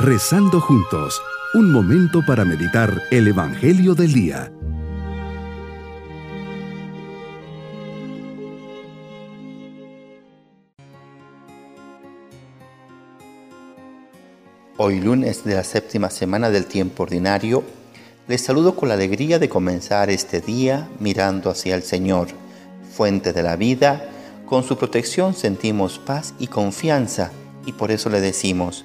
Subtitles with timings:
[0.00, 1.20] Rezando juntos,
[1.54, 4.52] un momento para meditar el Evangelio del Día.
[14.76, 17.64] Hoy lunes de la séptima semana del tiempo ordinario,
[18.28, 22.28] les saludo con la alegría de comenzar este día mirando hacia el Señor,
[22.96, 24.08] fuente de la vida.
[24.46, 27.32] Con su protección sentimos paz y confianza
[27.66, 28.84] y por eso le decimos,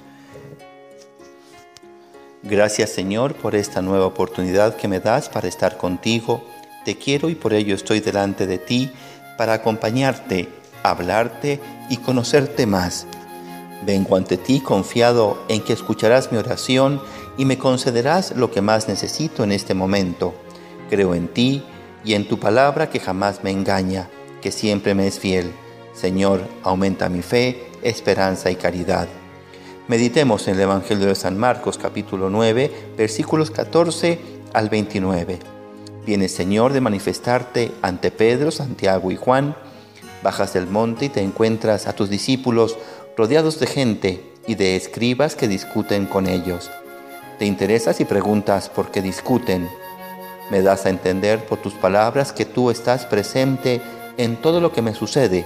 [2.44, 6.42] gracias Señor por esta nueva oportunidad que me das para estar contigo.
[6.84, 8.90] Te quiero y por ello estoy delante de ti
[9.36, 10.48] para acompañarte,
[10.82, 13.06] hablarte y conocerte más.
[13.84, 17.02] Vengo ante ti confiado en que escucharás mi oración
[17.36, 20.34] y me concederás lo que más necesito en este momento.
[20.88, 21.64] Creo en ti
[22.04, 24.08] y en tu palabra que jamás me engaña,
[24.40, 25.52] que siempre me es fiel.
[25.94, 29.08] Señor, aumenta mi fe, esperanza y caridad.
[29.86, 34.18] Meditemos en el Evangelio de San Marcos capítulo 9, versículos 14
[34.54, 35.38] al 29.
[36.06, 39.54] Vienes, Señor, de manifestarte ante Pedro, Santiago y Juan.
[40.22, 42.78] Bajas del monte y te encuentras a tus discípulos
[43.14, 46.70] rodeados de gente y de escribas que discuten con ellos.
[47.38, 49.68] Te interesas y preguntas por qué discuten.
[50.50, 53.82] Me das a entender por tus palabras que tú estás presente
[54.16, 55.44] en todo lo que me sucede.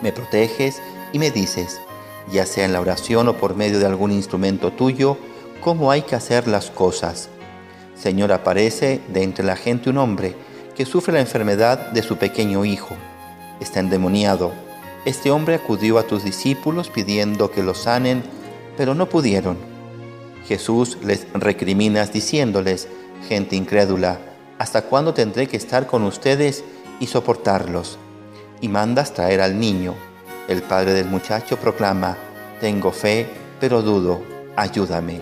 [0.00, 0.80] Me proteges
[1.12, 1.78] y me dices,
[2.30, 5.16] ya sea en la oración o por medio de algún instrumento tuyo,
[5.60, 7.28] cómo hay que hacer las cosas.
[7.94, 10.34] Señor, aparece de entre la gente un hombre
[10.74, 12.96] que sufre la enfermedad de su pequeño hijo.
[13.60, 14.52] Está endemoniado
[15.04, 18.22] este hombre acudió a tus discípulos pidiendo que lo sanen,
[18.78, 19.58] pero no pudieron.
[20.46, 22.88] Jesús les recriminas diciéndoles,
[23.28, 24.18] gente incrédula,
[24.58, 26.64] ¿hasta cuándo tendré que estar con ustedes
[27.00, 27.98] y soportarlos?
[28.62, 29.94] Y mandas traer al niño.
[30.48, 32.16] El padre del muchacho proclama,
[32.60, 33.26] tengo fe,
[33.60, 34.22] pero dudo,
[34.56, 35.20] ayúdame.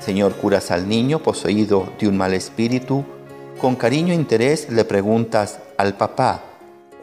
[0.00, 3.04] Señor, curas al niño poseído de un mal espíritu.
[3.60, 6.42] Con cariño e interés le preguntas al papá,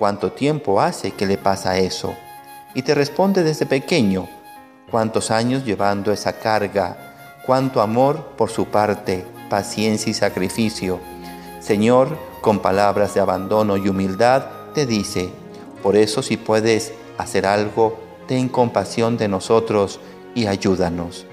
[0.02, 2.16] ¿Cuánto tiempo hace que le pasa eso?
[2.74, 4.28] Y te responde desde pequeño,
[4.90, 6.98] ¿cuántos años llevando esa carga?
[7.46, 11.00] ¿Cuánto amor por su parte, paciencia y sacrificio?
[11.60, 15.30] Señor, con palabras de abandono y humildad, te dice,
[15.82, 20.00] por eso si puedes hacer algo, ten compasión de nosotros
[20.36, 21.26] y ayúdanos.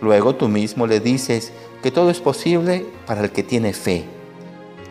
[0.00, 4.06] Luego tú mismo le dices que todo es posible para el que tiene fe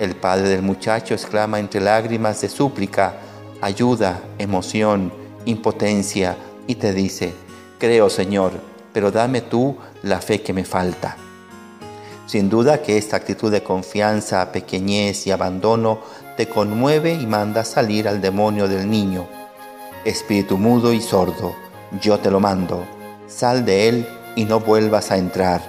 [0.01, 3.13] el padre del muchacho exclama entre lágrimas de súplica,
[3.61, 5.13] ayuda, emoción,
[5.45, 6.35] impotencia,
[6.65, 7.35] y te dice,
[7.77, 8.53] creo Señor,
[8.93, 11.17] pero dame tú la fe que me falta.
[12.31, 15.99] Sin duda que esta actitud de confianza, pequeñez y abandono
[16.37, 19.27] te conmueve y manda salir al demonio del niño.
[20.05, 21.53] Espíritu mudo y sordo,
[22.01, 22.85] yo te lo mando,
[23.27, 25.61] sal de él y no vuelvas a entrar.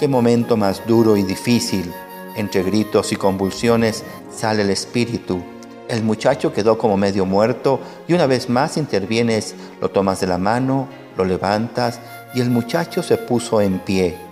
[0.00, 1.92] Qué momento más duro y difícil
[2.34, 4.02] entre gritos y convulsiones
[4.36, 5.40] sale el espíritu.
[5.86, 7.78] El muchacho quedó como medio muerto
[8.08, 12.00] y una vez más intervienes, lo tomas de la mano, lo levantas
[12.34, 14.27] y el muchacho se puso en pie.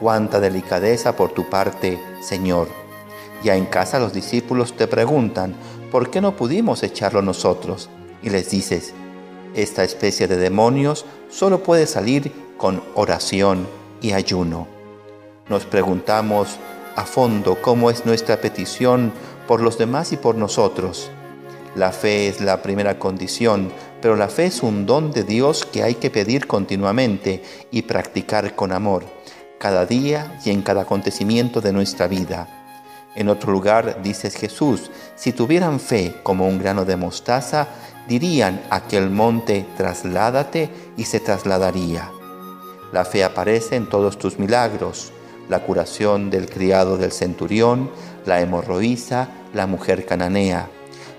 [0.00, 2.68] Cuánta delicadeza por tu parte, Señor.
[3.42, 5.54] Ya en casa los discípulos te preguntan,
[5.90, 7.88] ¿por qué no pudimos echarlo nosotros?
[8.22, 8.92] Y les dices,
[9.54, 13.66] esta especie de demonios solo puede salir con oración
[14.02, 14.66] y ayuno.
[15.48, 16.58] Nos preguntamos,
[16.96, 19.12] a fondo cómo es nuestra petición
[19.46, 21.10] por los demás y por nosotros.
[21.74, 23.70] La fe es la primera condición,
[24.00, 28.56] pero la fe es un don de Dios que hay que pedir continuamente y practicar
[28.56, 29.04] con amor,
[29.58, 32.48] cada día y en cada acontecimiento de nuestra vida.
[33.14, 37.68] En otro lugar dices Jesús, si tuvieran fe como un grano de mostaza,
[38.06, 42.10] dirían a aquel monte, trasládate y se trasladaría.
[42.92, 45.12] La fe aparece en todos tus milagros,
[45.48, 47.90] la curación del criado del centurión,
[48.26, 50.68] la hemorroísa, la mujer cananea.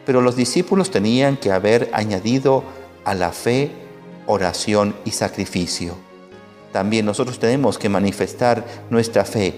[0.06, 2.64] Pero los discípulos tenían que haber añadido
[3.06, 3.72] a la fe
[4.28, 5.96] oración y sacrificio.
[6.78, 9.56] También nosotros tenemos que manifestar nuestra fe,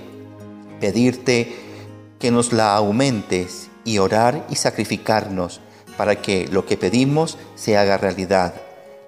[0.79, 1.53] pedirte
[2.17, 5.59] que nos la aumentes y orar y sacrificarnos
[5.97, 8.53] para que lo que pedimos se haga realidad.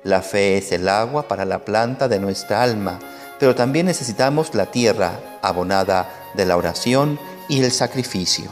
[0.04, 3.00] La fe es el agua para la planta de nuestra alma
[3.40, 7.18] pero también necesitamos la tierra abonada de la oración
[7.48, 8.52] y el sacrificio.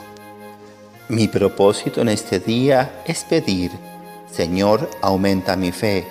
[1.09, 3.71] Mi propósito en este día es pedir,
[4.31, 6.07] Señor, aumenta mi fe,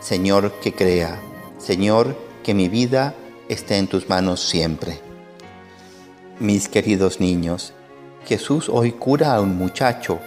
[0.00, 1.20] Señor, que crea,
[1.58, 2.16] Señor,
[2.46, 3.12] que mi vida
[3.50, 5.00] esté en tus manos siempre.
[6.38, 7.74] Mis queridos niños,
[8.24, 10.20] Jesús hoy cura a un muchacho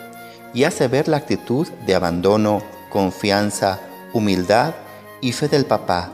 [0.54, 2.62] y hace ver la actitud de abandono,
[2.92, 3.80] confianza,
[4.14, 4.76] humildad
[5.22, 6.12] y fe del papá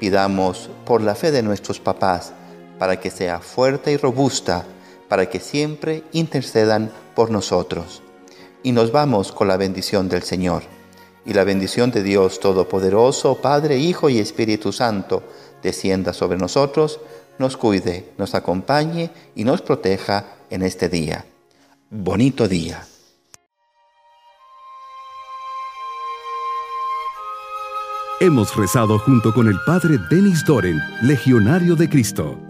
[0.00, 2.32] Pidamos por la fe de nuestros papás,
[2.78, 4.64] para que sea fuerte y robusta,
[5.10, 8.02] para que siempre intercedan por nosotros.
[8.62, 10.62] Y nos vamos con la bendición del Señor.
[11.30, 15.22] Y la bendición de Dios Todopoderoso, Padre, Hijo y Espíritu Santo,
[15.62, 16.98] descienda sobre nosotros,
[17.38, 21.24] nos cuide, nos acompañe y nos proteja en este día.
[21.88, 22.84] Bonito día.
[28.18, 32.49] Hemos rezado junto con el Padre Denis Doren, Legionario de Cristo.